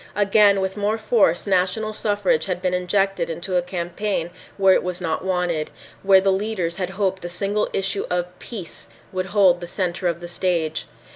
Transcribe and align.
Again, 0.15 0.61
with 0.61 0.77
more 0.77 0.97
force, 0.97 1.45
national 1.45 1.93
suffrage 1.93 2.45
had 2.47 2.59
been 2.59 2.73
injected 2.73 3.29
into 3.29 3.55
a 3.55 3.61
campaign 3.61 4.31
where 4.57 4.73
it 4.73 4.81
was 4.81 4.99
not 4.99 5.23
wanted, 5.23 5.69
where 6.01 6.19
the 6.19 6.31
leaders 6.31 6.77
had 6.77 6.89
hoped 6.89 7.21
the 7.21 7.29
single 7.29 7.69
issue 7.71 8.07
of 8.09 8.39
"peace" 8.39 8.87
would 9.13 9.27
hold 9.27 9.61
the 9.61 9.67
center 9.67 10.07
of 10.07 10.19
the 10.19 10.27
stage. 10.27 10.87